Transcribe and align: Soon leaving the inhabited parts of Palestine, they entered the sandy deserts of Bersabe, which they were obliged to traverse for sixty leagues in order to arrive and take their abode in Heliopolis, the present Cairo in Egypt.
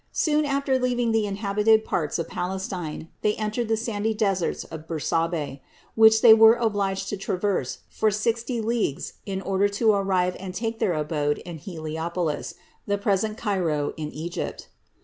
Soon 0.11 0.47
leaving 0.67 1.11
the 1.11 1.27
inhabited 1.27 1.85
parts 1.85 2.17
of 2.17 2.27
Palestine, 2.27 3.09
they 3.21 3.35
entered 3.35 3.67
the 3.67 3.77
sandy 3.77 4.15
deserts 4.15 4.63
of 4.63 4.87
Bersabe, 4.87 5.59
which 5.93 6.23
they 6.23 6.33
were 6.33 6.55
obliged 6.55 7.07
to 7.09 7.17
traverse 7.17 7.81
for 7.87 8.09
sixty 8.09 8.59
leagues 8.61 9.13
in 9.27 9.43
order 9.43 9.67
to 9.69 9.91
arrive 9.91 10.35
and 10.39 10.55
take 10.55 10.79
their 10.79 10.93
abode 10.93 11.37
in 11.45 11.59
Heliopolis, 11.59 12.55
the 12.87 12.97
present 12.97 13.37
Cairo 13.37 13.93
in 13.95 14.09
Egypt. 14.11 14.69